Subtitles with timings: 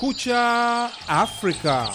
[0.00, 1.92] Kumekucha Afrika.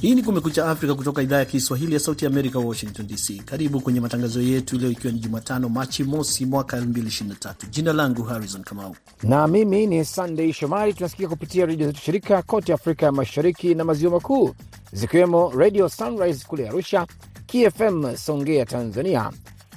[0.00, 3.42] Hii ni Kumekucha Afrika kutoka idhaa ya Kiswahili ya Sauti Amerika, Washington DC.
[3.44, 7.54] Karibu kwenye matangazo yetu leo, ikiwa ni Jumatano Machi mosi mwaka 2023.
[7.70, 10.94] Jina langu Harrison Kamau na mimi ni Sandei Shomari.
[10.94, 14.54] Tunasikika kupitia redio zetu shirika kote Afrika ya Mashariki na Maziwa Makuu,
[14.92, 17.06] zikiwemo Radio Sunrise kule Arusha,
[17.50, 19.28] KFM Songea Tanzania,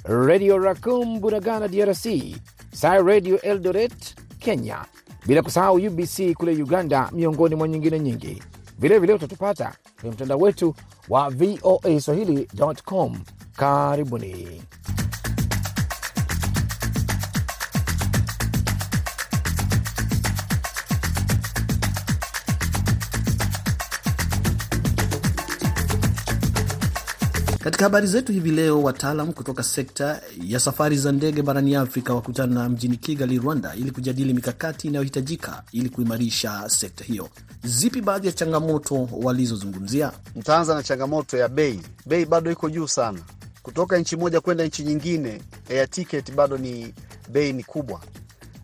[0.04, 2.36] Radio Racum Bunagana DRC,
[2.72, 4.84] Sai Radio Eldoret Kenya,
[5.26, 8.42] bila kusahau UBC kule Uganda, miongoni mwa nyingine nyingi.
[8.78, 10.74] Vilevile utatupata kwenye mtandao wetu
[11.08, 13.18] wa VOA Swahili.com.
[13.56, 14.62] Karibuni.
[27.64, 32.68] Katika habari zetu hivi leo, wataalam kutoka sekta ya safari za ndege barani Afrika wakutana
[32.68, 37.28] mjini Kigali, Rwanda, ili kujadili mikakati inayohitajika ili kuimarisha sekta hiyo.
[37.62, 40.12] Zipi baadhi ya changamoto walizozungumzia?
[40.34, 41.80] Nitaanza na changamoto ya bei.
[42.06, 43.18] Bei bado iko juu sana,
[43.62, 45.42] kutoka nchi moja kwenda nchi nyingine.
[45.68, 46.94] Ya tiketi bado ni
[47.28, 48.00] bei ni kubwa,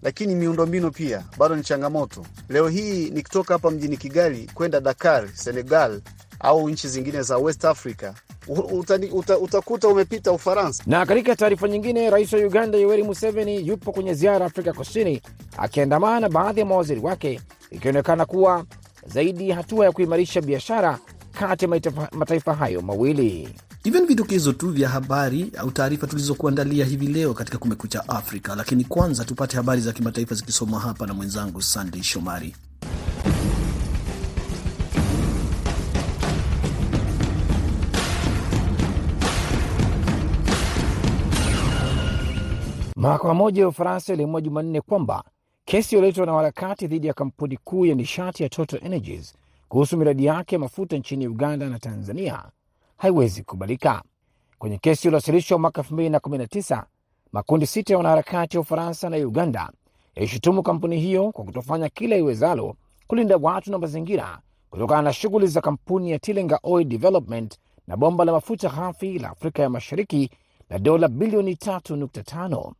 [0.02, 2.26] lakini miundombinu pia bado ni changamoto.
[2.48, 6.00] Leo hii nikitoka hapa mjini Kigali kwenda Dakar, Senegal
[6.40, 8.12] au nchi zingine za West Africa
[8.48, 10.82] Utani, uta, utakuta umepita Ufaransa.
[10.86, 15.22] Na katika taarifa nyingine, rais wa Uganda Yoweri Museveni yupo kwenye ziara Afrika Kusini
[15.58, 18.64] akiandamana na baadhi ya mawaziri wake, ikionekana kuwa
[19.06, 20.98] zaidi hatua ya kuimarisha biashara
[21.32, 21.70] kati ya
[22.12, 23.48] mataifa hayo mawili.
[23.84, 28.84] Hivyo ni vidokezo tu vya habari au taarifa tulizokuandalia hivi leo katika Kumekucha Afrika, lakini
[28.84, 32.54] kwanza tupate habari za kimataifa zikisomwa hapa na mwenzangu Sandey Shomari.
[43.00, 45.24] Mahakama moja ya Ufaransa iliamua Jumanne kwamba
[45.64, 49.34] kesi iliyoletwa na harakati dhidi ya kampuni kuu ya nishati ya Total Energies
[49.68, 52.44] kuhusu miradi yake ya mafuta nchini Uganda na Tanzania
[52.96, 54.02] haiwezi kukubalika.
[54.58, 56.84] Kwenye kesi iliyowasilishwa mwaka 2019
[57.32, 59.70] makundi sita ya wanaharakati wa Ufaransa na Uganda
[60.14, 64.38] yaishutumu kampuni hiyo kwa kutofanya kila iwezalo kulinda watu na mazingira
[64.70, 69.30] kutokana na shughuli za kampuni ya Tilenga Oil Development na bomba la mafuta ghafi la
[69.30, 70.30] Afrika ya Mashariki
[70.70, 72.72] la dola bilioni 3.5.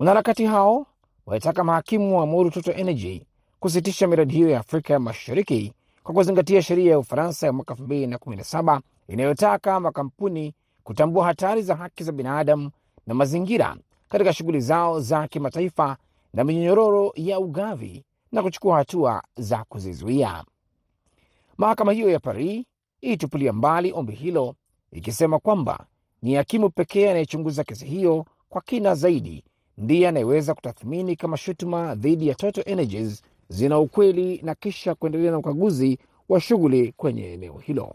[0.00, 0.86] Wanaharakati hao
[1.26, 3.22] walitaka mahakimu waamuru Total Energy
[3.60, 5.72] kusitisha miradi hiyo ya Afrika ya Mashariki
[6.02, 12.12] kwa kuzingatia sheria ya Ufaransa ya mwaka 2017 inayotaka makampuni kutambua hatari za haki za
[12.12, 12.70] binadamu
[13.06, 13.76] na mazingira
[14.08, 15.96] katika shughuli zao za kimataifa
[16.34, 20.44] na minyororo ya ugavi na kuchukua hatua za kuzizuia.
[21.58, 22.66] Mahakama hiyo ya Paris
[23.00, 24.54] ilitupilia mbali ombi hilo
[24.92, 25.86] ikisema kwamba
[26.22, 29.44] ni hakimu pekee anayechunguza kesi hiyo kwa kina zaidi
[29.80, 35.38] ndiye anayeweza kutathmini kama shutuma dhidi ya Total Energies zina ukweli na kisha kuendelea na
[35.38, 35.98] ukaguzi
[36.28, 37.92] wa shughuli kwenye eneo hilo.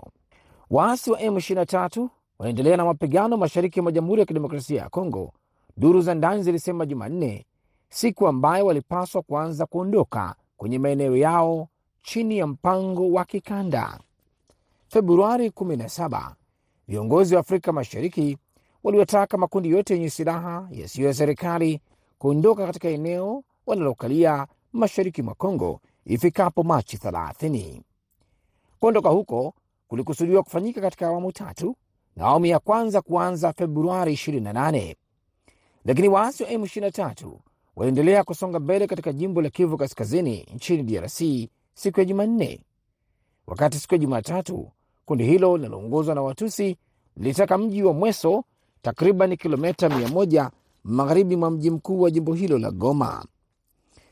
[0.70, 2.08] Waasi wa M23
[2.40, 5.34] wanaendelea na mapigano mashariki mwa Jamhuri ya Kidemokrasia ya Kongo,
[5.78, 7.46] duru za ndani zilisema Jumanne,
[7.90, 11.68] siku ambayo walipaswa kuanza kuondoka kwenye maeneo yao
[12.02, 14.00] chini ya mpango wa kikanda.
[14.88, 16.32] Februari 17
[16.88, 18.38] viongozi wa Afrika Mashariki
[18.86, 21.82] waliwataka makundi yote yenye silaha yasiyo ya serikali
[22.18, 27.82] kuondoka katika eneo wanalokalia mashariki mwa Kongo ifikapo Machi 30.
[28.80, 29.54] Kuondoka huko
[29.88, 31.76] kulikusudiwa kufanyika katika awamu tatu
[32.16, 34.96] na awamu ya kwanza kuanza Februari 28,
[35.86, 37.32] lakini waasi wa M23
[37.76, 41.22] waliendelea kusonga mbele katika jimbo la Kivu Kaskazini nchini DRC
[41.74, 42.62] siku ya Jumanne,
[43.48, 44.72] wakati siku ya Jumatatu
[45.06, 46.78] kundi hilo linaloongozwa na Watusi
[47.18, 48.44] lilitaka mji wa Mweso
[48.86, 50.50] takriban kilomita 100
[50.84, 53.26] magharibi mwa mji mkuu wa jimbo hilo la Goma.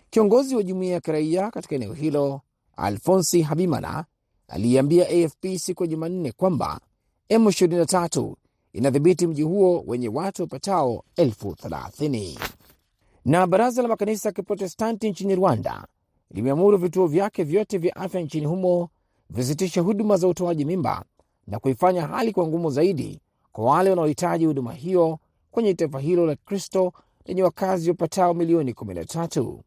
[0.10, 2.42] Kiongozi wa jumuiya ya kiraia katika eneo hilo
[2.78, 4.06] Alfonsi Habimana
[4.48, 6.80] aliiambia AFP siku ya Jumanne kwamba
[7.30, 8.34] M23
[8.74, 12.40] inadhibiti mji huo wenye watu wapatao elfu thelathini.
[13.26, 15.88] Na baraza la makanisa ya Kiprotestanti nchini Rwanda
[16.32, 18.90] limeamuru vituo vyake vyote vya afya nchini humo
[19.30, 21.06] visitishe huduma za utoaji mimba
[21.48, 23.20] na kuifanya hali kwa ngumu zaidi
[23.54, 25.20] kwa wale wanaohitaji huduma hiyo
[25.52, 26.94] kwenye taifa hilo la Kristo
[27.26, 29.58] lenye wakazi wapatao milioni 13.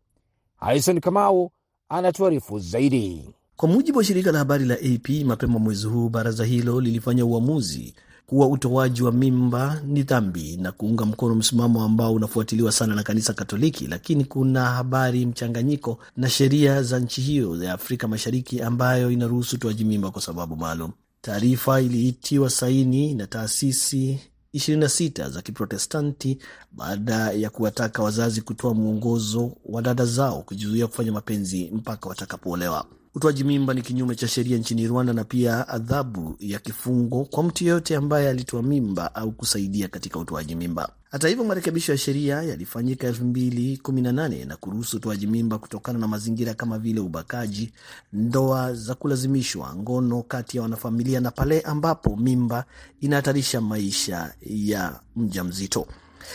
[0.56, 1.50] Harison Kamau
[1.88, 3.30] anatuarifu zaidi.
[3.56, 7.94] Kwa mujibu wa shirika la habari la AP, mapema mwezi huu baraza hilo lilifanya uamuzi
[8.26, 13.32] kuwa utoaji wa mimba ni dhambi na kuunga mkono msimamo ambao unafuatiliwa sana na kanisa
[13.34, 19.56] Katoliki, lakini kuna habari mchanganyiko na sheria za nchi hiyo ya Afrika Mashariki ambayo inaruhusu
[19.56, 20.90] utoaji mimba kwa sababu maalum.
[21.26, 24.18] Taarifa iliitiwa saini na taasisi
[24.54, 26.38] 26 za Kiprotestanti
[26.72, 32.86] baada ya kuwataka wazazi kutoa mwongozo wa dada zao kujizuia kufanya mapenzi mpaka watakapoolewa.
[33.16, 37.64] Utoaji mimba ni kinyume cha sheria nchini Rwanda na pia adhabu ya kifungo kwa mtu
[37.64, 40.88] yeyote ambaye alitoa mimba au kusaidia katika utoaji mimba.
[41.10, 46.78] Hata hivyo, marekebisho ya sheria yalifanyika 2018 na kuruhusu utoaji mimba kutokana na mazingira kama
[46.78, 47.72] vile ubakaji,
[48.12, 52.64] ndoa za kulazimishwa, ngono kati ya wanafamilia na pale ambapo mimba
[53.00, 55.86] inahatarisha maisha ya mjamzito.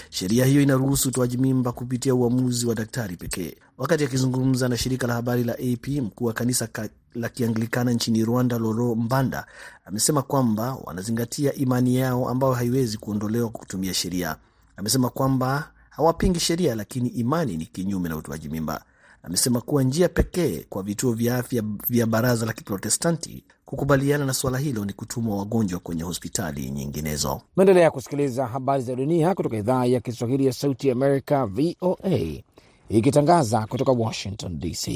[0.10, 3.56] Sheria hiyo inaruhusu utoaji mimba kupitia uamuzi wa daktari pekee.
[3.82, 8.26] Wakati akizungumza na shirika la habari la AP, mkuu wa kanisa ka la Kianglikana nchini
[8.26, 9.46] Rwanda, Loro Mbanda,
[9.86, 14.36] amesema kwamba wanazingatia imani yao ambayo haiwezi kuondolewa kwa kutumia sheria.
[14.78, 18.84] Amesema kwamba hawapingi sheria, lakini imani ni kinyume na utoaji mimba.
[19.24, 24.58] Amesema kuwa njia pekee kwa vituo vya afya vya Baraza la Kiprotestanti kukubaliana na suala
[24.58, 27.42] hilo ni kutumwa wagonjwa kwenye hospitali nyinginezo.
[27.56, 32.42] Maendelea kusikiliza habari za dunia kutoka idhaa ya Kiswahili ya Sauti ya Amerika, VOA,
[32.92, 34.88] ikitangaza kutoka Washington DC.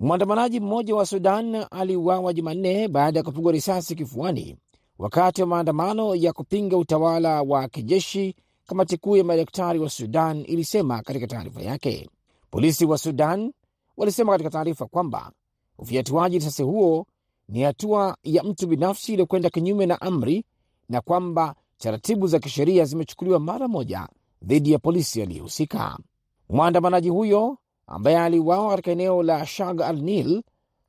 [0.00, 4.56] Mwandamanaji mmoja wa Sudan aliuawa Jumanne baada ya kupigwa risasi kifuani
[4.98, 8.34] wakati wa maandamano ya kupinga utawala wa kijeshi,
[8.66, 12.10] kamati kuu ya madaktari wa Sudan ilisema katika taarifa yake.
[12.50, 13.52] Polisi wa Sudan
[13.96, 15.32] walisema katika taarifa kwamba
[15.78, 17.06] ufyatuaji risasi huo
[17.48, 20.44] ni hatua ya mtu binafsi iliyokwenda kinyume na amri
[20.88, 24.08] na kwamba taratibu za kisheria zimechukuliwa mara moja
[24.42, 25.98] dhidi ya polisi aliyehusika.
[26.52, 30.42] Mwandamanaji huyo ambaye aliuawa katika eneo la Shag al Nil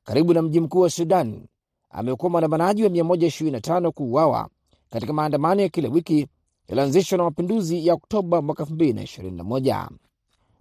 [0.04, 1.46] karibu na mji mkuu wa Sudan
[1.90, 4.48] amekuwa mwandamanaji wa 125 kuuawa
[4.90, 6.26] katika maandamano ya kila wiki
[6.68, 9.88] yalianzishwa na mapinduzi ya Oktoba mwaka 2021.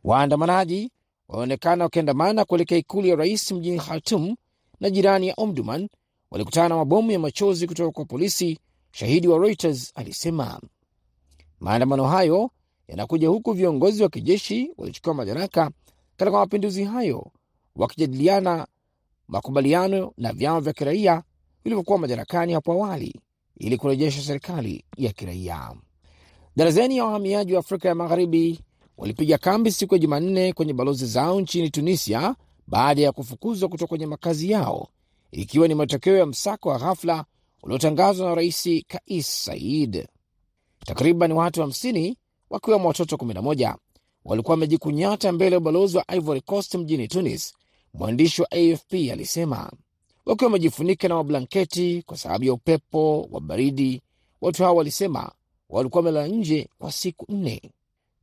[0.04, 0.92] Waandamanaji
[1.28, 4.36] wanaonekana wakiandamana kuelekea ikulu ya rais mjini Khartum
[4.80, 5.90] na jirani ya Omduman
[6.32, 8.60] walikutana na mabomu ya machozi kutoka kwa polisi.
[8.92, 10.60] Shahidi wa Reuters alisema
[11.60, 12.50] maandamano hayo
[12.88, 15.72] yanakuja huku viongozi wa kijeshi walichukua madaraka
[16.18, 17.32] katika mapinduzi hayo
[17.76, 18.68] wakijadiliana
[19.28, 21.24] makubaliano na vyama vya kiraia
[21.64, 23.20] vilivyokuwa madarakani hapo awali
[23.58, 25.74] ili kurejesha serikali ya kiraia.
[26.56, 28.60] Darazeni ya wahamiaji wa Afrika ya Magharibi
[28.98, 32.36] walipiga kambi siku ya Jumanne kwenye balozi zao nchini Tunisia
[32.68, 34.88] baada ya kufukuzwa kutoka kwenye makazi yao,
[35.32, 37.26] ikiwa ni matokeo ya msako wa ghafla
[37.64, 40.08] uliotangazwa na Rais Kais Saied.
[40.86, 42.16] Takriban watu 50
[42.54, 43.76] wakiwemo watoto 11
[44.26, 47.54] walikuwa wamejikunyata mbele ya ubalozi wa Ivory Coast mjini Tunis,
[47.94, 49.72] mwandishi wa AFP alisema,
[50.26, 54.02] wakiwa wamejifunika na mablanketi kwa sababu ya upepo wa baridi.
[54.42, 55.32] Watu hao walisema
[55.70, 57.62] walikuwa wamelala nje kwa siku nne.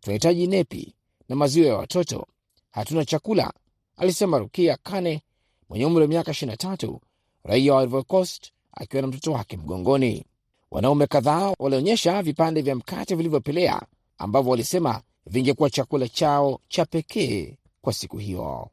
[0.01, 0.95] Tunahitaji nepi
[1.29, 2.27] na maziwa ya watoto,
[2.71, 3.53] hatuna chakula,
[3.97, 5.23] alisema Rukia Kane
[5.69, 6.99] mwenye umri wa miaka 23,
[7.45, 10.25] raia wa Ivory Coast akiwa na mtoto wake mgongoni.
[10.71, 13.83] Wanaume kadhaa walionyesha vipande vya mkate vilivyopelea
[14.21, 18.69] ambavyo walisema vingekuwa chakula chao cha pekee kwa siku hiyo.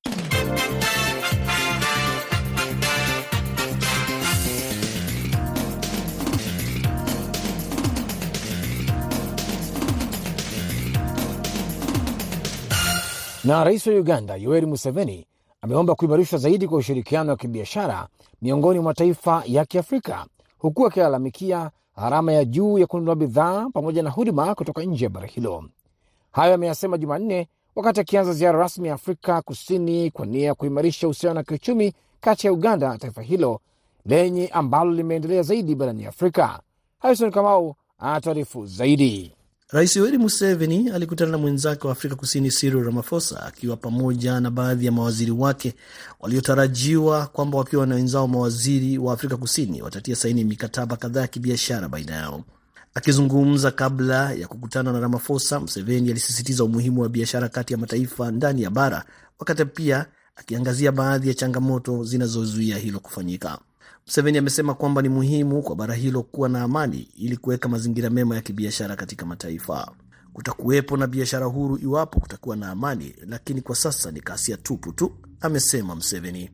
[13.43, 15.27] Na rais wa Uganda Yoweri Museveni
[15.61, 18.07] ameomba kuimarishwa zaidi kwa ushirikiano wa kibiashara
[18.41, 20.25] miongoni mwa mataifa ya Kiafrika,
[20.57, 25.27] huku akilalamikia gharama ya juu ya kununua bidhaa pamoja na huduma kutoka nje ya bara
[25.27, 25.63] hilo.
[26.31, 31.37] Hayo ameyasema Jumanne wakati akianza ziara rasmi ya Afrika Kusini kwa nia ya kuimarisha uhusiano
[31.37, 33.59] wa kiuchumi kati ya Uganda na taifa hilo
[34.05, 36.59] lenye ambalo limeendelea zaidi barani Afrika.
[36.99, 39.36] Harison Kamau anataarifu zaidi.
[39.71, 44.85] Rais Yoweri Museveni alikutana na mwenzake wa Afrika Kusini Cyril Ramaphosa akiwa pamoja na baadhi
[44.85, 45.73] ya mawaziri wake
[46.19, 51.89] waliotarajiwa kwamba wakiwa na wenzao mawaziri wa Afrika Kusini watatia saini mikataba kadhaa ya kibiashara
[51.89, 52.43] baina yao.
[52.93, 58.61] Akizungumza kabla ya kukutana na Ramaphosa, Museveni alisisitiza umuhimu wa biashara kati ya mataifa ndani
[58.63, 59.05] ya bara,
[59.39, 60.05] wakati pia
[60.35, 63.59] akiangazia baadhi ya changamoto zinazozuia hilo kufanyika.
[64.07, 68.35] Museveni amesema kwamba ni muhimu kwa bara hilo kuwa na amani ili kuweka mazingira mema
[68.35, 69.91] ya kibiashara katika mataifa.
[70.33, 75.11] Kutakuwepo na biashara huru iwapo kutakuwa na amani, lakini kwa sasa ni kasia tupu tu,
[75.41, 76.51] amesema Museveni.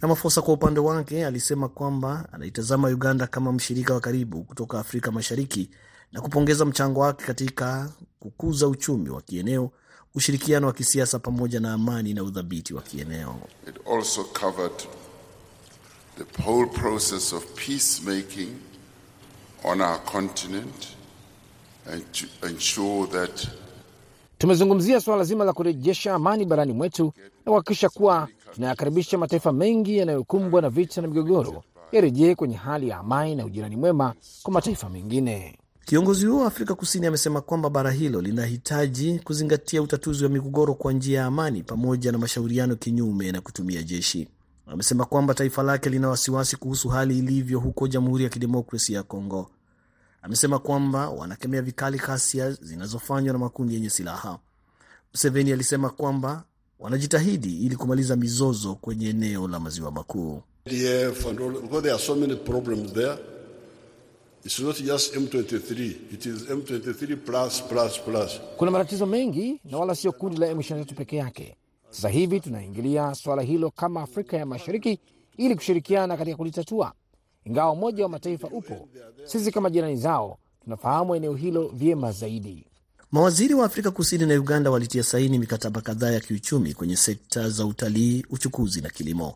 [0.00, 5.70] Ramaphosa kwa upande wake alisema kwamba anaitazama Uganda kama mshirika wa karibu kutoka Afrika Mashariki
[6.12, 7.90] na kupongeza mchango wake katika
[8.20, 9.70] kukuza uchumi wa kieneo,
[10.14, 13.36] ushirikiano wa kisiasa pamoja na amani na udhabiti wa kieneo.
[13.68, 14.72] It also covered
[16.18, 18.48] the whole process of peacemaking
[19.64, 20.86] on our continent
[21.92, 23.46] and to ensure that
[24.38, 27.12] Tumezungumzia suala zima la kurejesha amani barani mwetu
[27.46, 32.98] na kuhakikisha kuwa tunayakaribisha mataifa mengi yanayokumbwa na vita na migogoro yarejee kwenye hali ya
[32.98, 35.58] amani na ujirani mwema kwa mataifa mengine.
[35.84, 40.92] Kiongozi huo wa Afrika Kusini amesema kwamba bara hilo linahitaji kuzingatia utatuzi wa migogoro kwa
[40.92, 44.28] njia ya amani pamoja na mashauriano kinyume na kutumia jeshi.
[44.72, 49.50] Amesema kwamba taifa lake lina wasiwasi kuhusu hali ilivyo huko Jamhuri ya Kidemokrasia ya Kongo.
[50.22, 54.38] Amesema kwamba wanakemea vikali ghasia zinazofanywa na makundi yenye silaha.
[55.14, 56.44] Museveni alisema kwamba
[56.78, 60.42] wanajitahidi ili kumaliza mizozo kwenye eneo la maziwa makuu.
[68.56, 71.56] Kuna matatizo mengi na wala sio kundi la M23 peke yake.
[71.90, 75.00] Sasa hivi tunaingilia suala hilo kama Afrika ya Mashariki
[75.36, 76.92] ili kushirikiana katika kulitatua.
[77.44, 78.88] Ingawa Umoja wa Mataifa upo,
[79.24, 82.66] sisi kama jirani zao tunafahamu eneo hilo vyema zaidi.
[83.12, 87.66] Mawaziri wa Afrika Kusini na Uganda walitia saini mikataba kadhaa ya kiuchumi kwenye sekta za
[87.66, 89.34] utalii, uchukuzi na kilimo.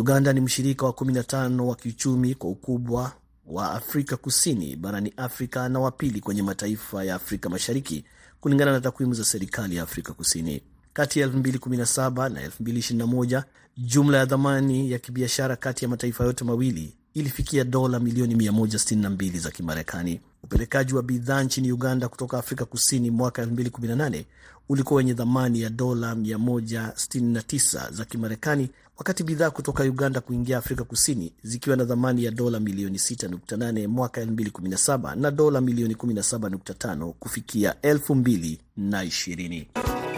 [0.00, 3.12] Uganda ni mshirika wa 15 wa kiuchumi kwa ukubwa
[3.46, 8.04] wa Afrika Kusini barani Afrika na wa pili kwenye mataifa ya Afrika Mashariki
[8.40, 10.62] kulingana na takwimu za serikali ya Afrika Kusini.
[11.00, 13.42] Kati ya 2017 na 2021,
[13.76, 19.50] jumla ya dhamani ya kibiashara kati ya mataifa yote mawili ilifikia dola milioni 162 za
[19.50, 20.20] Kimarekani.
[20.42, 24.24] Upelekaji wa bidhaa nchini Uganda kutoka Afrika Kusini mwaka 2018
[24.68, 31.32] ulikuwa wenye thamani ya dola 169 za Kimarekani, wakati bidhaa kutoka Uganda kuingia Afrika Kusini
[31.42, 40.09] zikiwa na thamani ya dola milioni 6.8 mwaka 2017 na dola milioni 17.5 kufikia 2020.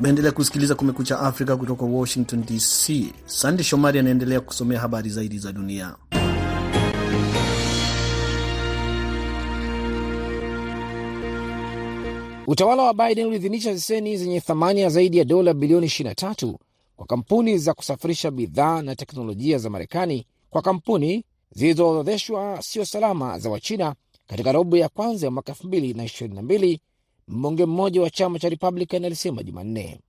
[0.00, 3.04] Unaendelea kusikiliza Kumekucha Afrika kutoka Washington DC.
[3.26, 5.96] Sande Shomari anaendelea kusomea habari zaidi za dunia.
[12.46, 16.54] Utawala wa Biden uliidhinisha leseni zenye thamani ya zaidi ya dola bilioni 23
[16.96, 23.50] kwa kampuni za kusafirisha bidhaa na teknolojia za Marekani kwa kampuni zilizoorodheshwa sio salama za
[23.50, 23.94] Wachina
[24.26, 26.78] katika robo ya kwanza ya mwaka 2022
[27.30, 30.00] mbunge mmoja wa chama cha Republican alisema Jumanne.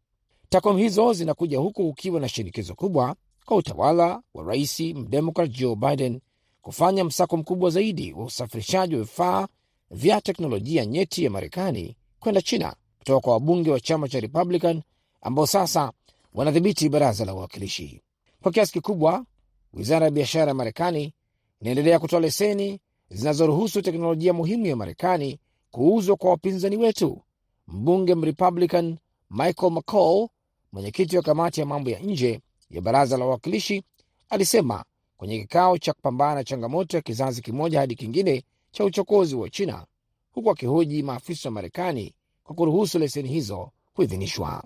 [0.50, 6.20] Takwimu hizo zinakuja huku ukiwa na shinikizo kubwa kwa utawala wa rais mdemokrat Joe Biden
[6.62, 9.48] kufanya msako mkubwa zaidi wa usafirishaji wa vifaa
[9.92, 14.82] vya teknolojia nyeti ya Marekani kwenda China kutoka kwa wabunge wa chama cha Republican
[15.22, 15.92] ambao sasa
[16.34, 18.02] wanadhibiti baraza la wawakilishi
[18.42, 19.26] kwa kiasi kikubwa.
[19.74, 21.14] Wizara ya biashara ya Marekani
[21.62, 25.40] inaendelea kutoa leseni zinazoruhusu teknolojia muhimu ya Marekani
[25.72, 27.22] kuuzwa kwa wapinzani wetu.
[27.68, 28.98] Mbunge Mrepublican
[29.30, 30.28] Michael McCaul,
[30.72, 33.84] mwenyekiti wa kamati ya mambo ya nje ya baraza la wawakilishi,
[34.30, 34.84] alisema
[35.18, 39.86] kwenye kikao cha kupambana na changamoto ya kizazi kimoja hadi kingine cha uchokozi wa China,
[40.32, 42.14] huku akihoji maafisa wa Marekani
[42.44, 44.64] kwa kuruhusu leseni hizo kuidhinishwa.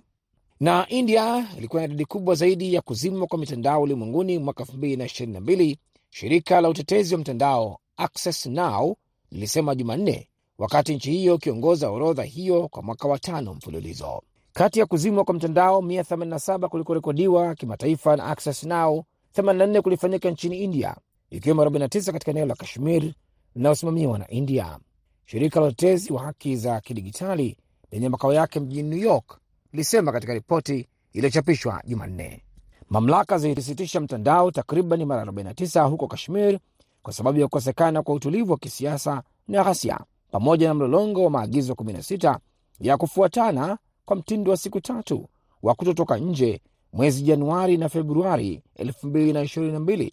[0.60, 5.78] Na India ilikuwa na idadi kubwa zaidi ya kuzimwa kwa mitandao ulimwenguni mwaka 2022,
[6.10, 8.96] shirika la utetezi wa mtandao Access Now
[9.32, 14.22] lilisema Jumanne, wakati nchi hiyo ikiongoza orodha hiyo kwa mwaka wa tano mfululizo.
[14.54, 19.04] Kati ya kuzimwa kwa mtandao 187 kulikorekodiwa kimataifa na Access Now,
[19.38, 20.96] 84 kulifanyika nchini India,
[21.30, 23.14] ikiwemo 49 katika eneo la Kashmir
[23.56, 24.80] linalosimamiwa na India.
[25.26, 27.58] Shirika la utetezi wa haki za kidigitali
[27.92, 29.40] lenye makao yake mjini New York
[29.74, 32.44] lilisema katika ripoti iliyochapishwa Jumanne.
[32.90, 36.60] Mamlaka zilisitisha mtandao takriban mara 49 huko Kashmir
[37.04, 40.00] kwa sababu ya kukosekana kwa utulivu wa kisiasa na ghasia
[40.36, 42.38] pamoja na mlolongo wa maagizo 16
[42.80, 45.27] ya kufuatana kwa mtindo wa siku tatu
[45.63, 46.62] wa kutotoka nje
[46.94, 50.12] mwezi Januari na Februari 2022.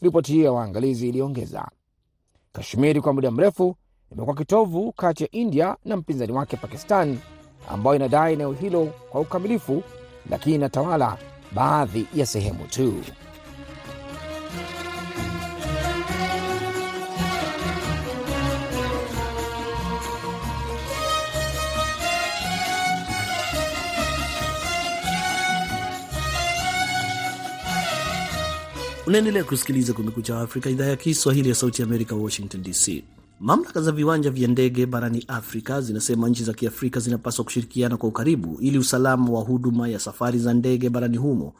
[0.00, 1.68] Ripoti hiyo ya waangalizi iliongeza,
[2.52, 3.76] Kashmiri kwa muda mrefu
[4.12, 7.18] imekuwa kitovu kati ya India na mpinzani wake Pakistan,
[7.68, 9.82] ambayo inadai eneo hilo kwa ukamilifu,
[10.30, 11.18] lakini inatawala
[11.54, 12.94] baadhi ya sehemu tu.
[29.08, 33.04] Unaendelea kusikiliza Kumekucha Afrika, idhaa ya Kiswahili ya Sauti ya Amerika, Washington DC.
[33.40, 38.58] Mamlaka za viwanja vya ndege barani Afrika zinasema nchi za Kiafrika zinapaswa kushirikiana kwa ukaribu
[38.60, 41.54] ili usalama wa huduma ya safari za ndege barani humo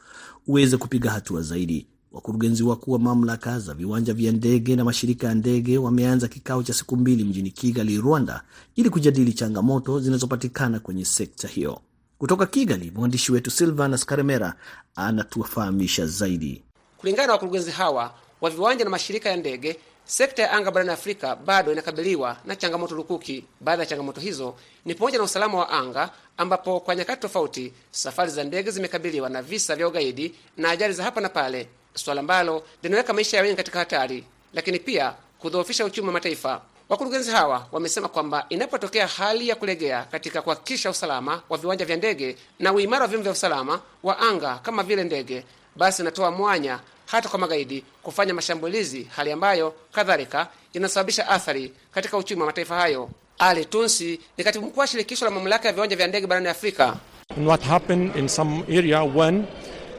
[0.47, 1.87] uweze kupiga hatua zaidi.
[2.11, 6.73] Wakurugenzi wakuu wa mamlaka za viwanja vya ndege na mashirika ya ndege wameanza kikao cha
[6.73, 8.43] siku mbili mjini Kigali, Rwanda,
[8.75, 11.81] ili kujadili changamoto zinazopatikana kwenye sekta hiyo.
[12.17, 14.55] Kutoka Kigali, mwandishi wetu Silvanus Karemera
[14.95, 16.63] anatufahamisha zaidi.
[16.99, 21.35] Kulingana na wakurugenzi hawa, wa viwanja na mashirika ya ndege, sekta ya anga barani Afrika
[21.35, 23.45] bado inakabiliwa na changamoto lukuki.
[23.61, 28.31] Baadhi ya changamoto hizo ni pamoja na usalama wa anga, ambapo kwa nyakati tofauti safari
[28.31, 32.63] za ndege zimekabiliwa na visa vya ugaidi na ajali za hapa na pale, suala ambalo
[32.83, 36.61] linaweka maisha ya wengi katika hatari, lakini pia kudhoofisha uchumi wa mataifa.
[36.89, 42.37] Wakurugenzi hawa wamesema kwamba inapotokea hali ya kulegea katika kuhakikisha usalama wa viwanja vya ndege
[42.59, 45.43] na uimara wa vyombo vya usalama wa anga kama vile ndege,
[45.75, 52.41] basi inatoa mwanya hata kwa magaidi kufanya mashambulizi, hali ambayo kadhalika inasababisha athari katika uchumi
[52.41, 53.09] wa mataifa hayo.
[53.39, 56.95] Ali Tunsi ni katibu mkuu wa shirikisho la mamlaka ya viwanja vya ndege barani Afrika.
[57.37, 59.45] And what happened in some area when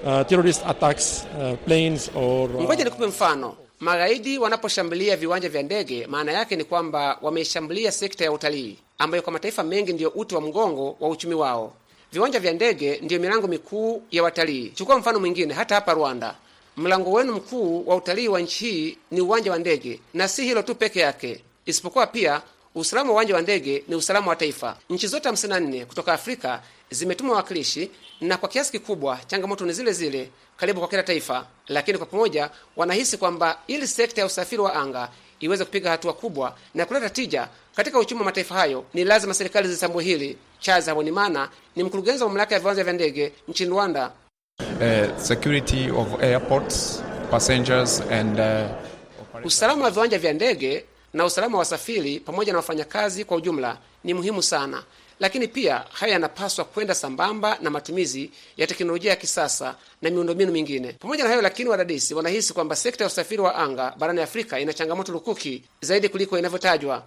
[0.04, 3.56] uh, terrorist attacks uh, planes or uh, Ngoja nikupe mfano.
[3.80, 9.32] Magaidi wanaposhambulia viwanja vya ndege, maana yake ni kwamba wameishambulia sekta ya utalii ambayo kwa
[9.32, 11.72] mataifa mengi ndiyo uti wa mgongo wa uchumi wao.
[12.12, 14.68] Viwanja vya ndege ndiyo milango mikuu ya watalii.
[14.74, 16.34] Chukua mfano mwingine, hata hapa Rwanda,
[16.76, 20.62] mlango wenu mkuu wa utalii wa nchi hii ni uwanja wa ndege, na si hilo
[20.62, 22.42] tu peke yake, isipokuwa pia
[22.74, 24.76] usalama wa uwanja wa ndege ni usalama wa taifa.
[24.90, 27.90] Nchi zote 54 kutoka Afrika zimetuma wawakilishi,
[28.20, 32.50] na kwa kiasi kikubwa changamoto ni zile zile karibu kwa kila taifa, lakini kwa pamoja
[32.76, 35.08] wanahisi kwamba ili sekta ya usafiri wa anga
[35.40, 39.68] iweze kupiga hatua kubwa na kuleta tija katika uchumi wa mataifa hayo, ni lazima serikali
[39.68, 40.36] zitambue hili.
[40.60, 44.12] Charles Habonimana ni mkurugenzi wa mamlaka ya viwanja vya ndege nchini Rwanda.
[44.60, 51.58] uh, security of airports, passengers and uh, Usalama wa viwanja vya ndege na usalama wa
[51.58, 54.82] wasafiri pamoja na wafanyakazi kwa ujumla ni muhimu sana,
[55.20, 60.92] lakini pia haya yanapaswa kwenda sambamba na matumizi ya teknolojia ya kisasa na miundombinu mingine.
[60.92, 64.72] Pamoja na hayo lakini, wadadisi wanahisi kwamba sekta ya usafiri wa anga barani Afrika ina
[64.72, 67.02] changamoto lukuki zaidi kuliko inavyotajwa.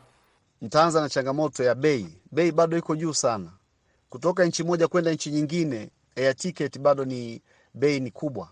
[0.62, 2.08] Nitaanza na changamoto ya bei.
[2.32, 3.52] Bei bado iko juu sana,
[4.10, 7.42] kutoka nchi moja kwenda nchi nyingine, air ticket bado ni
[7.74, 8.50] bei ni kubwa,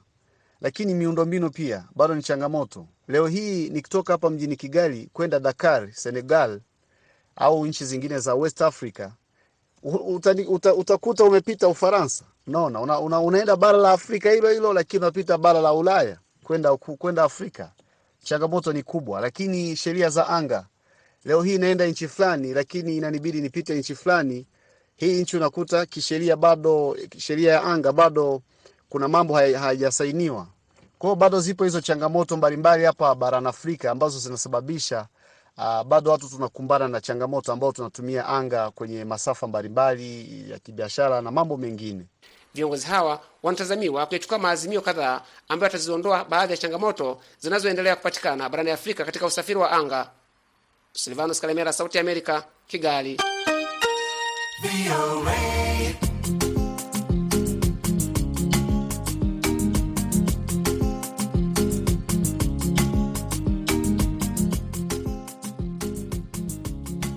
[0.61, 2.87] lakini miundombinu pia bado ni changamoto.
[3.07, 6.59] Leo hii nikitoka hapa mjini Kigali kwenda Dakar, Senegal
[7.35, 9.09] au nchi zingine za West Africa
[9.83, 12.25] utani- uta, utakuta umepita Ufaransa.
[12.47, 16.77] Unaona, una, una, unaenda bara la Afrika hilo hilo, lakini unapita bara la Ulaya kwenda
[16.77, 17.71] kwenda Afrika.
[18.23, 20.65] Changamoto ni kubwa, lakini sheria za anga
[21.25, 24.47] leo hii naenda nchi fulani, lakini inanibidi nipite nchi fulani.
[24.95, 28.41] Hii nchi unakuta kisheria bado, sheria ya anga bado
[28.89, 30.47] kuna mambo hayajasainiwa.
[30.99, 35.07] Kwa bado zipo hizo changamoto mbalimbali hapa barani Afrika ambazo zinasababisha
[35.61, 41.31] uh, bado watu tunakumbana na changamoto ambao tunatumia anga kwenye masafa mbalimbali ya kibiashara na
[41.31, 42.05] mambo mengine.
[42.53, 49.05] Viongozi hawa wanatazamiwa kuyachukua maazimio kadhaa ambayo yataziondoa baadhi ya changamoto zinazoendelea kupatikana barani Afrika
[49.05, 50.09] katika usafiri wa anga.
[50.93, 53.17] Silvanos Kalemera, Sauti ya Amerika, Kigali.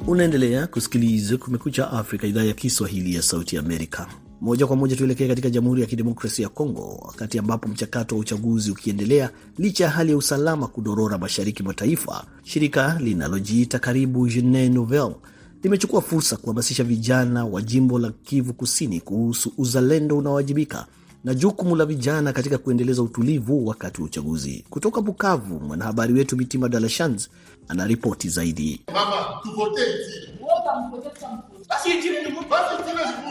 [0.06, 4.06] Unaendelea kusikiliza Kumekucha Afrika, idhaa ya Kiswahili ya Sauti Amerika.
[4.40, 8.70] Moja kwa moja tuelekee katika Jamhuri ya Kidemokrasia ya Kongo, wakati ambapo mchakato wa uchaguzi
[8.70, 12.24] ukiendelea licha ya hali ya usalama kudorora mashariki mwa taifa.
[12.42, 15.14] Shirika linalojiita Karibu Jeune Nouvelle
[15.62, 20.86] limechukua fursa kuhamasisha vijana wa jimbo la Kivu Kusini kuhusu uzalendo unaowajibika
[21.24, 24.64] na jukumu la vijana katika kuendeleza utulivu wakati wa uchaguzi.
[24.70, 27.30] Kutoka Bukavu, mwanahabari wetu Mitima Dalashans
[27.68, 28.80] anaripoti zaidi.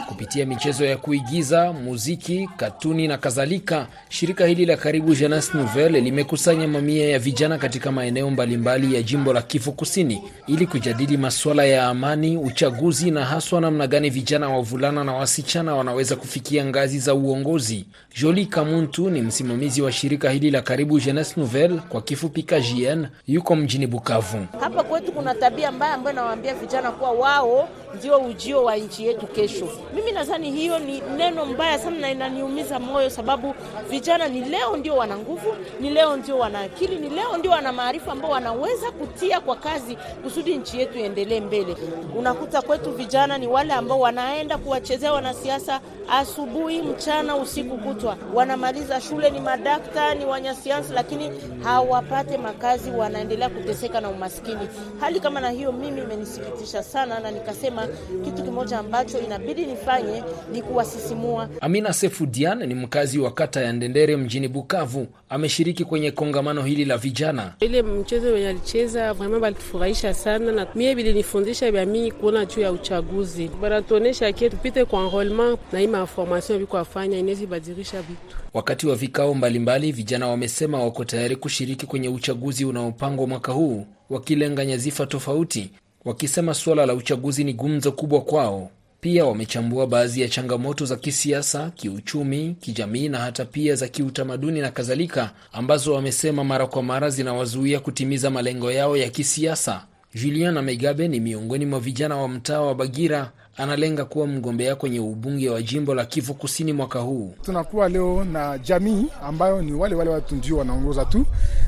[0.08, 6.68] Kupitia michezo ya kuigiza, muziki, katuni na kadhalika, shirika hili la Karibu Jeunesse Nouvelle limekusanya
[6.68, 11.86] mamia ya vijana katika maeneo mbalimbali ya jimbo la Kivu Kusini ili kujadili masuala ya
[11.86, 17.86] amani, uchaguzi na haswa namna gani vijana wavulana na wasichana wanaweza kufikia ngazi za uongozi.
[18.20, 23.56] Joli Kamuntu ni msimamizi wa shirika hili la Karibu Jeunesse Nouvelle, kwa kifupi KJN, yuko
[23.56, 24.46] mjini Bukavu.
[24.60, 29.26] Hapa kwetu kuna tabia mbaya ambayo inawaambia vijana kuwa wao ndio ujio wa nchi yetu
[29.26, 29.68] kesho.
[29.94, 33.54] Mimi nadhani hiyo ni neno mbaya sana na inaniumiza moyo, sababu
[33.88, 37.72] vijana ni leo ndio wana nguvu, ni leo ndio wana akili, ni leo ndio wana
[37.72, 41.76] maarifa ambao wanaweza kutia kwa kazi kusudi nchi yetu iendelee mbele.
[42.18, 49.30] Unakuta kwetu vijana ni wale ambao wanaenda kuwachezea wanasiasa asubuhi, mchana, usiku kutwa, wanamaliza shule,
[49.30, 51.30] ni madakta, ni wanyasiansi, lakini
[51.64, 54.68] hawapate makazi, wanaendelea kuteseka na umaskini.
[55.00, 57.88] Hali kama na hiyo mimi imenisikitisha sana, na nikasema.
[58.24, 61.48] Kitu kimoja ambacho inabidi nifanye ni kuwasisimua.
[61.60, 66.96] Amina Sefudian ni mkazi wa kata ya Ndendere mjini Bukavu, ameshiriki kwenye kongamano hili la
[66.98, 67.54] vijana.
[67.60, 72.72] Ile mchezo wenye alicheza vraiment balitufurahisha sana, na mie bilinifundisha vya mingi kuona juu ya
[72.72, 78.36] uchaguzi, banatuonesha kie tupite kwa enrolement na hii maformation viko afanya inezi badirisha vitu.
[78.54, 84.64] Wakati wa vikao mbalimbali, vijana wamesema wako tayari kushiriki kwenye uchaguzi unaopangwa mwaka huu, wakilenga
[84.64, 85.70] nyazifa tofauti,
[86.04, 88.70] wakisema suala la uchaguzi ni gumzo kubwa kwao.
[89.00, 94.70] Pia wamechambua baadhi ya changamoto za kisiasa, kiuchumi, kijamii na hata pia za kiutamaduni na
[94.70, 99.86] kadhalika, ambazo wamesema mara kwa mara zinawazuia kutimiza malengo yao ya kisiasa.
[100.14, 105.50] Juliana Megabe ni miongoni mwa vijana wa mtaa wa Bagira, analenga kuwa mgombea kwenye ubunge
[105.50, 107.34] wa jimbo la Kivu Kusini mwaka huu.
[107.42, 111.26] Tunakuwa leo na jamii ambayo ni wale wale watu ndio wanaongoza tu,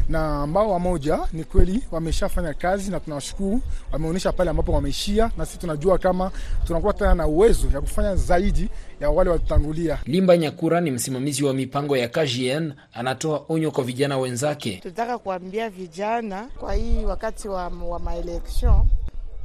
[0.08, 3.60] na ambao wamoja ni kweli wameshafanya kazi na tunawashukuru,
[3.92, 6.30] wameonyesha pale ambapo wameishia, na sisi tunajua kama
[6.66, 8.68] tunakuwa tena na uwezo ya kufanya zaidi
[9.00, 9.98] ya wale watutangulia.
[10.06, 14.78] Limba Nyakura ni msimamizi wa mipango ya KGN, anatoa onyo kwa vijana wenzake.
[14.82, 18.84] Tunataka kuambia vijana kwa hii wakati wa, wa maelection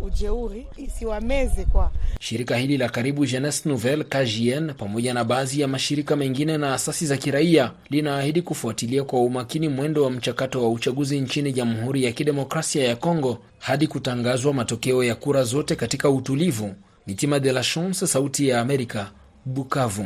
[0.01, 6.15] ujeuri isiwameze kwa shirika hili la karibu Jeunesse Nouvelle KJN pamoja na baadhi ya mashirika
[6.15, 11.53] mengine na asasi za kiraia linaahidi kufuatilia kwa umakini mwendo wa mchakato wa uchaguzi nchini
[11.53, 16.75] Jamhuri ya Kidemokrasia ya Kongo hadi kutangazwa matokeo ya kura zote katika utulivu.
[17.07, 19.11] Mitima de la Chance, Sauti ya Amerika,
[19.45, 20.05] Bukavu.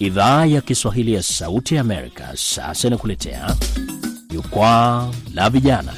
[0.00, 3.56] Idhaa ya Kiswahili ya Sauti ya Amerika sasa inakuletea
[4.30, 5.92] jukwaa la vijana.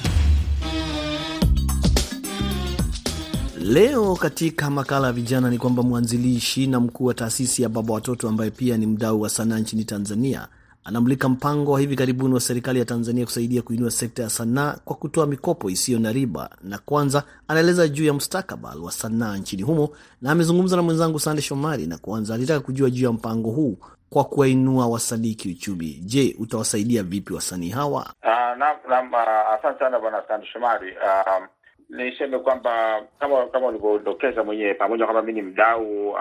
[3.60, 8.28] Leo katika makala ya vijana ni kwamba mwanzilishi na mkuu wa taasisi ya Baba Watoto
[8.28, 10.48] ambaye pia ni mdau wa sanaa nchini Tanzania
[10.84, 14.96] anamulika mpango wa hivi karibuni wa serikali ya Tanzania kusaidia kuinua sekta ya sanaa kwa
[14.96, 19.88] kutoa mikopo isiyo na riba, na kwanza anaeleza juu ya mustakabali wa sanaa nchini humo,
[20.22, 23.78] na amezungumza na mwenzangu Sande Shomari, na kwanza alitaka kujua juu ya mpango huu
[24.10, 26.00] kwa kuwainua wasanii kiuchumi.
[26.04, 28.00] Je, utawasaidia vipi wasanii hawa?
[28.22, 30.92] Uh, na, na, uh, asante sana bwana Sande Shomari.
[30.96, 31.44] Uh,
[31.92, 36.18] niseme kwamba kama kama ulivyodokeza mwenyewe, pamoja kwamba mi ni mdau uh,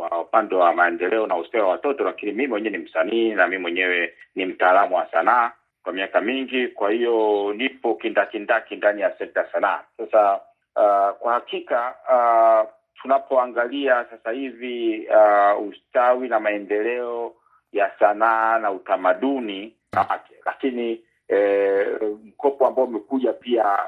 [0.00, 3.58] wa upande wa maendeleo na ustawi wa watoto, lakini mi mwenyewe ni msanii na mi
[3.58, 5.52] mwenyewe ni mtaalamu wa sanaa
[5.82, 6.68] kwa miaka mingi.
[6.68, 9.80] Kwa hiyo nipo kindakindaki ndani ya sekta ya sanaa.
[9.96, 10.34] Sasa
[10.76, 12.70] uh, kwa hakika uh,
[13.02, 17.34] tunapoangalia sasa hivi uh, ustawi na maendeleo
[17.72, 20.14] ya sanaa na utamaduni uh,
[20.46, 21.86] lakini E,
[22.24, 23.78] mkopo ambao umekuja pia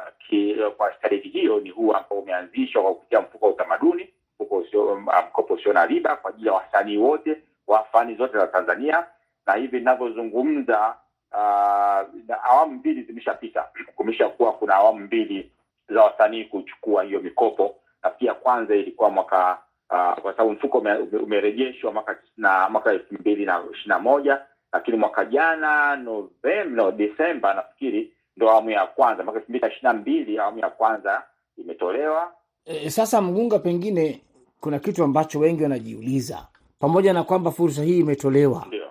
[0.77, 4.09] kwa staili hiyo ni huu ambao umeanzishwa kwa kupitia mfuko wa utamaduni,
[4.41, 9.07] mkopo usio na riba kwa ajili ya wasanii wote wa fani zote za Tanzania.
[9.47, 10.95] Na hivi ninavyozungumza,
[11.33, 15.51] uh, awamu mbili zimeshapita, kumesha kuwa kuna awamu mbili
[15.89, 17.75] za wasanii kuchukua hiyo mikopo.
[18.03, 19.59] Nafikiri ya kwanza ilikuwa mwaka
[19.91, 20.79] uh, kwa sababu mfuko
[21.23, 24.41] umerejeshwa mwaka na mwaka elfu mbili na ishirini na moja
[24.77, 29.69] lakini mwaka jana Novemba no, Desemba nafikiri ndo awamu ya kwanza mwaka elfu mbili na
[29.73, 31.23] ishirini na mbili awamu ya kwanza
[31.59, 32.33] imetolewa.
[32.65, 34.21] E, sasa Mgunga, pengine
[34.61, 36.47] kuna kitu ambacho wengi wanajiuliza,
[36.79, 38.87] pamoja na kwamba fursa hii imetolewa, Ndiyo.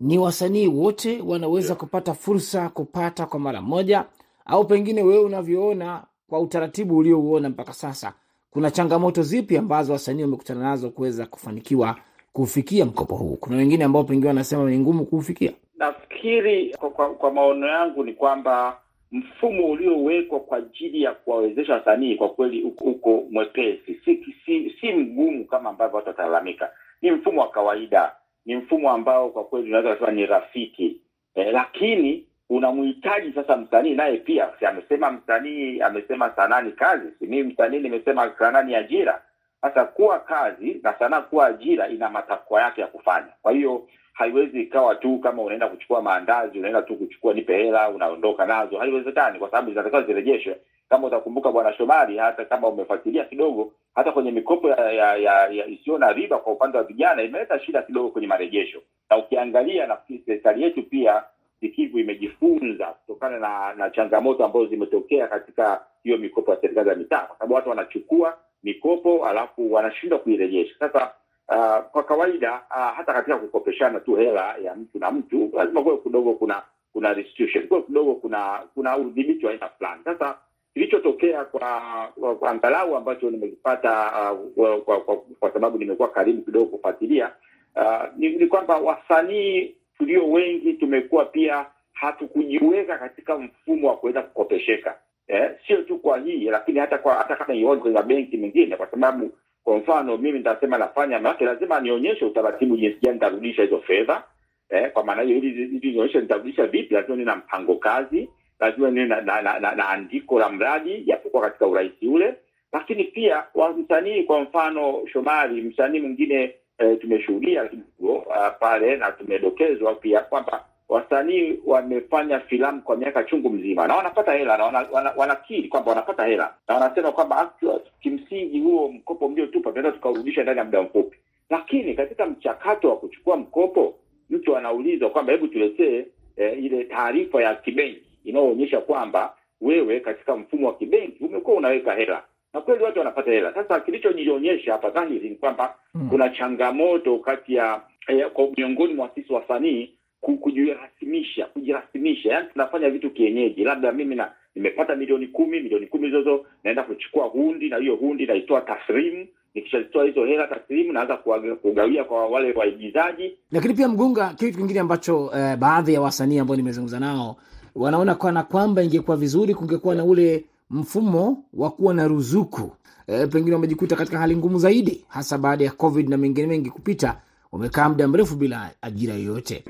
[0.00, 4.04] ni wasanii wote wanaweza kupata fursa kupata kwa mara moja,
[4.46, 8.12] au pengine wewe unavyoona kwa utaratibu uliouona mpaka sasa,
[8.50, 11.96] kuna changamoto zipi ambazo wasanii wamekutana nazo kuweza kufanikiwa
[12.32, 13.36] kufikia mkopo huu?
[13.40, 15.52] Kuna wengine ambao pengine wanasema ni ngumu kuufikia.
[15.76, 18.78] Nafikiri kwa, kwa, kwa maono yangu ni kwamba
[19.12, 25.44] mfumo uliowekwa kwa ajili ya kuwawezesha wasanii kwa kweli uko, mwepesi, si, si, si mgumu
[25.44, 26.70] kama ambavyo watu watalalamika.
[27.02, 28.12] Ni mfumo wa kawaida,
[28.46, 31.00] ni mfumo ambao kwa kweli unaweza kusema ni rafiki
[31.34, 34.48] eh, lakini unamhitaji sasa msanii naye pia.
[34.58, 39.22] Si amesema msanii, amesema sanaa ni kazi, si mimi msanii nimesema sanaa ni ajira.
[39.62, 43.32] Sasa kuwa kazi na sanaa kuwa ajira ina matakwa yake ya kufanya.
[43.42, 48.46] Kwa hiyo haiwezi ikawa tu kama unaenda kuchukua maandazi, unaenda tu kuchukua nipe hela, unaondoka
[48.46, 48.78] nazo.
[48.78, 50.56] Haiwezekani, kwa sababu zinatakiwa zirejeshwe.
[50.88, 55.66] Kama utakumbuka Bwana Shomari, hata kama umefuatilia kidogo, hata kwenye mikopo ya, ya, ya, ya
[55.66, 60.22] isiyo na riba kwa upande wa vijana imeleta shida kidogo kwenye marejesho, na ukiangalia nafikiri
[60.26, 61.22] serikali yetu pia
[61.60, 67.20] sikivu imejifunza kutokana na na changamoto ambazo zimetokea katika hiyo mikopo ya serikali za mitaa,
[67.26, 70.74] kwa sababu watu wanachukua mikopo alafu wanashindwa kuirejesha.
[70.78, 71.10] Sasa
[71.48, 75.96] uh, kwa kawaida uh, hata katika kukopeshana tu hela ya mtu na mtu lazima kuwe
[75.96, 80.00] kidogo kuna kuna restitution, kuwe kidogo kuna kuna udhibiti wa aina fulani.
[80.04, 80.38] Sasa
[80.74, 81.82] kilichotokea kwa,
[82.20, 87.30] kwa, kwa angalau ambacho nimekipata uh, kwa, kwa, kwa, kwa sababu nimekuwa karibu kidogo kufuatilia
[87.76, 94.98] uh, ni, ni kwamba wasanii tulio wengi tumekuwa pia hatukujiweka katika mfumo wa kuweza kukopesheka
[95.28, 98.86] eh, sio tu kwa hii lakini hata kwa hata kama ioni kwenye benki mengine, kwa
[98.90, 99.30] sababu
[99.68, 104.22] kwa mfano mimi nitasema nafanya maanake, lazima nionyeshe utaratibu jinsi gani nitarudisha hizo fedha
[104.70, 108.28] eh, kwa maana hiyo ili nionyeshe nitarudisha vipi, lazima niwe na mpango kazi,
[108.60, 112.34] lazima niwe na, na, na, na, na andiko la mradi japokuwa katika urahisi ule,
[112.72, 119.12] lakini pia wa msanii, kwa mfano Shomari, msanii mwingine eh, tumeshuhudia kidogo uh, pale na
[119.12, 124.86] tumedokezwa pia kwamba wasanii wamefanya filamu kwa miaka chungu mzima na wanapata hela na wana,
[124.92, 127.52] wana, wanakiri kwamba wanapata hela na wanasema kwamba
[128.00, 131.18] kimsingi huo mkopo mliotupa tunaweza tukaurudisha ndani ya muda mfupi,
[131.50, 133.94] lakini katika mchakato wa kuchukua mkopo
[134.30, 140.66] mtu anaulizwa kwamba hebu tuletee eh, ile taarifa ya kibenki inayoonyesha kwamba wewe katika mfumo
[140.66, 142.22] wa kibenki umekuwa unaweka hela
[142.54, 143.54] na kweli watu wanapata hela.
[143.54, 149.10] Sasa kilichojionyesha hapa dhahiri ni kwamba mm, kuna changamoto kati ya eh, kwa miongoni mwa
[149.14, 153.64] sisi wasanii kujirasimisha kujirasimisha, yani tunafanya vitu kienyeji.
[153.64, 158.26] Labda mimi na nimepata milioni kumi, milioni kumi zozo naenda kuchukua hundi, na hiyo hundi
[158.26, 159.26] naitoa taslimu.
[159.54, 161.16] Nikishazitoa hizo hela taslimu, naanza
[161.62, 163.32] kugawia kwa wale waigizaji.
[163.52, 167.36] Lakini pia Mgunga, kitu kingine ambacho eh, baadhi ya wasanii ambao nimezungumza nao
[167.74, 172.72] wanaona kana kwamba ingekuwa vizuri kungekuwa na ule mfumo wa kuwa na ruzuku.
[173.06, 177.20] Eh, pengine wamejikuta katika hali ngumu zaidi, hasa baada ya COVID na mengine mengi kupita
[177.52, 179.64] wamekaa muda mrefu bila ajira yoyote.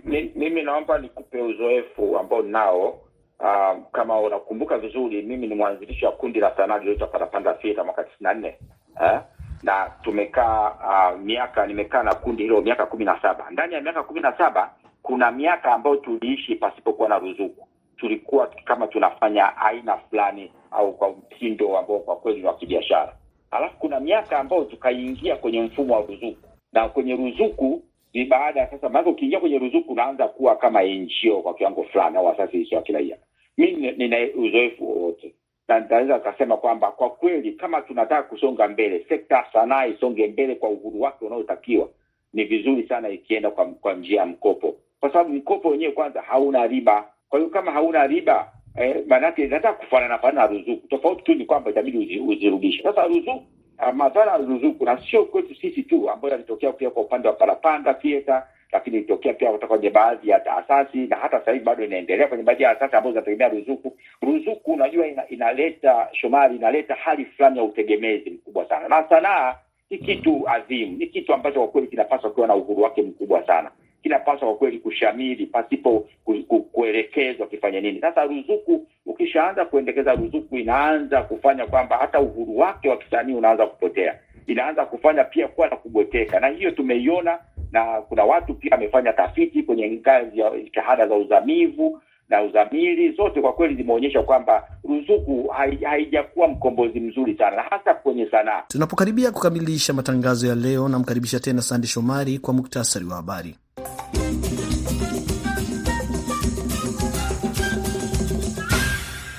[0.69, 3.01] Naomba nikupe uzoefu ambao nao.
[3.41, 8.05] Uh, kama unakumbuka vizuri, mimi ni mwanzilishi wa kundi la sanaa lililoitwa Parapanda Theatre mwaka
[8.05, 8.59] tisini na nne
[9.03, 9.21] eh?
[9.63, 13.51] na tumekaa uh, miaka nimekaa na kundi hilo miaka kumi na saba.
[13.51, 14.71] Ndani ya miaka kumi na saba
[15.03, 21.79] kuna miaka ambayo tuliishi pasipokuwa na ruzuku, tulikuwa kama tunafanya aina fulani au kwa mtindo
[21.79, 23.13] ambao kwa kweli wa kibiashara,
[23.51, 27.83] alafu kuna miaka ambayo tukaingia kwenye mfumo wa ruzuku na kwenye ruzuku
[28.19, 32.17] ni baada ya sasa, maana ukiingia kwenye ruzuku unaanza kuwa kama NGO kwa kiwango fulani,
[32.17, 33.17] au asasi ya kiraia.
[33.59, 35.35] Mimi nina uzoefu wowote
[35.69, 40.55] na nitaweza kasema kwamba kwa kweli kama tunataka kusonga mbele, sekta ya sanaa isonge mbele
[40.55, 41.89] kwa uhuru wake unaotakiwa,
[42.33, 46.67] ni vizuri sana ikienda kwa, kwa njia ya mkopo, kwa sababu mkopo wenyewe kwanza hauna
[46.67, 47.09] riba.
[47.29, 50.87] Kwa hiyo kama hauna riba eh, maanake inataka kufanana fanana na ruzuku.
[50.89, 52.83] Tofauti tu ni kwamba itabidi uzirudishe.
[52.83, 53.43] Sasa ruzuku
[53.79, 57.35] Uh, madhara ya ruzuku na sio kwetu sisi tu, ambayo yalitokea pia kwa upande wa
[57.35, 61.85] Parapanda theater, lakini ilitokea pia kutoka kwenye baadhi ya taasisi na hata sasa hivi bado
[61.85, 63.97] inaendelea kwenye baadhi ya taasisi ambazo zinategemea ruzuku.
[64.23, 69.55] Ruzuku unajua, ina, inaleta Shomari, inaleta hali fulani ya utegemezi mkubwa sana, na sanaa
[69.91, 73.71] ni kitu adhimu, ni kitu ambacho kwa kweli kinapaswa kuwa na uhuru wake mkubwa sana,
[74.03, 78.01] kinapaswa kwa kweli kushamili pasipo ku, ku, kuelekezwa kifanye nini.
[78.01, 84.19] Sasa ruzuku ukishaanza kuendekeza ruzuku inaanza kufanya kwamba hata uhuru wake wa kisanii unaanza kupotea,
[84.47, 87.39] inaanza kufanya pia kuwa na kubweteka, na hiyo tumeiona,
[87.73, 93.41] na kuna watu pia wamefanya tafiti kwenye ngazi ya jitihada za uzamivu na uzamili, zote
[93.41, 95.49] kwa kweli zimeonyesha kwamba ruzuku
[95.83, 98.63] haijakuwa mkombozi mzuri sana, na hasa kwenye sanaa.
[98.69, 103.57] Tunapokaribia kukamilisha matangazo ya leo, namkaribisha tena Sande Shomari kwa muktasari wa habari.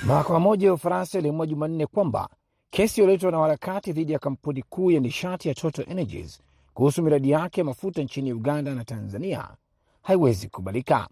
[0.05, 2.29] Mahakama moja ya Ufaransa iliamua Jumanne kwamba
[2.69, 6.41] kesi iliyoletwa na harakati dhidi ya kampuni kuu ya nishati ya Total Energies
[6.73, 9.47] kuhusu miradi yake ya mafuta nchini Uganda na Tanzania
[10.01, 11.07] haiwezi kukubalika.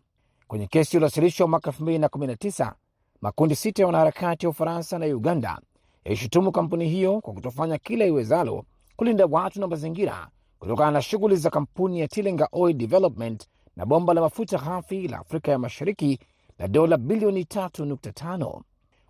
[0.48, 2.74] Kwenye kesi iliyowasilishwa mwaka 2019
[3.22, 5.60] makundi sita ya wanaharakati wa Ufaransa na Uganda
[6.06, 10.28] yaishutumu kampuni hiyo kwa kutofanya kila iwezalo kulinda watu na mazingira
[10.60, 15.20] kutokana na shughuli za kampuni ya Tilenga Oil Development na bomba la mafuta ghafi la
[15.20, 16.20] Afrika ya Mashariki
[16.60, 18.62] la dola bilioni 3.5.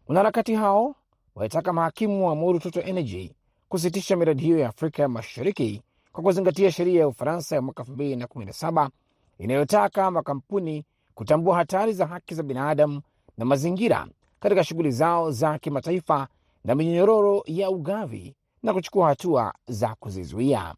[0.08, 0.96] Wanaharakati hao
[1.36, 3.32] walitaka mahakimu waamuru Total Energy
[3.70, 5.82] kusitisha miradi hiyo ya Afrika ya Mashariki
[6.12, 8.90] kwa kuzingatia sheria ya Ufaransa ya mwaka 2017
[9.38, 13.02] inayotaka makampuni kutambua hatari za haki za binadamu
[13.38, 14.08] na mazingira
[14.40, 16.28] katika shughuli zao za kimataifa
[16.64, 20.76] na minyororo ya ugavi na kuchukua hatua za kuzizuia.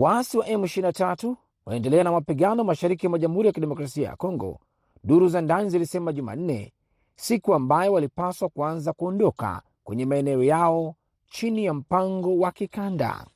[0.00, 1.34] Waasi wa M23
[1.66, 4.60] wanaendelea na mapigano mashariki mwa Jamhuri ya Kidemokrasia ya Kongo,
[5.04, 6.72] duru za ndani zilisema Jumanne,
[7.16, 10.94] siku ambayo walipaswa kuanza kuondoka kwenye maeneo yao
[11.26, 13.26] chini ya mpango wa kikanda.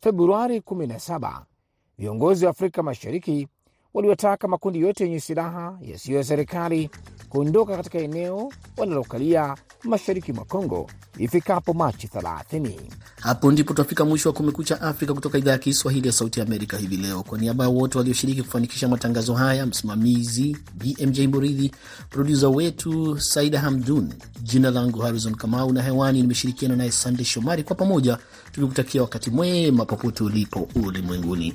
[0.00, 1.42] Februari 17
[1.98, 3.48] viongozi wa Afrika Mashariki
[3.94, 6.90] waliwataka makundi yote yenye silaha yasiyo ya serikali
[7.28, 12.70] kuondoka katika eneo wanalokalia mashariki mwa Kongo ifikapo Machi 30.
[13.20, 16.96] Hapo ndipo tunafika mwisho wa Kumekucha Afrika kutoka idhaa ya Kiswahili ya Sauti Amerika hivi
[16.96, 17.22] leo.
[17.22, 21.72] Kwa niaba ya wote walioshiriki kufanikisha matangazo haya, msimamizi BMJ Muridhi,
[22.10, 27.76] produsa wetu Saida Hamdun, jina langu Harrison Kamau na hewani nimeshirikiana naye Sandey Shomari, kwa
[27.76, 28.18] pamoja
[28.52, 31.54] tukikutakia wakati mwema popote ulipo ulimwenguni.